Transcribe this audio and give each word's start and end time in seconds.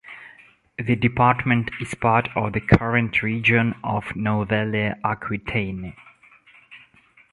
The 0.79 0.95
department 0.95 1.69
is 1.79 1.93
part 1.93 2.29
of 2.35 2.53
the 2.53 2.59
current 2.59 3.21
region 3.21 3.75
of 3.83 4.15
Nouvelle-Aquitaine. 4.15 5.93